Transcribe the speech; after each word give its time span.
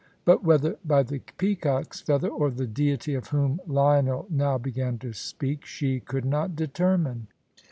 But 0.25 0.43
whether 0.43 0.77
by 0.83 1.03
the 1.03 1.19
peacock's 1.37 2.01
feather, 2.01 2.27
or 2.27 2.49
the 2.49 2.65
Deity 2.65 3.13
of 3.13 3.27
whom 3.27 3.61
Lionel 3.67 4.25
now 4.31 4.57
began 4.57 4.97
to 4.97 5.13
speak, 5.13 5.63
she 5.63 5.99
could 5.99 6.25
not 6.25 6.55
determine. 6.55 7.27